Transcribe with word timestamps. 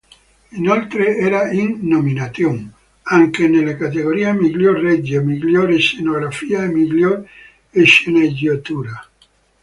Inoltre 0.53 1.15
era 1.15 1.51
in 1.51 1.77
nomination 1.81 2.73
anche 3.03 3.47
nelle 3.47 3.77
categorie 3.77 4.33
"miglior 4.33 4.79
regia", 4.79 5.21
"miglior 5.21 5.71
scenografia" 5.79 6.63
e 6.63 6.67
"miglior 6.69 7.29
sceneggiatura". 7.71 9.07